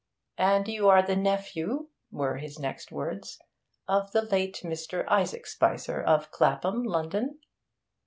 [0.39, 3.39] "And you are the nephew," were his next words,
[3.87, 5.07] "of the late Mr.
[5.07, 7.37] Isaac Spicer, of Clapham, London?"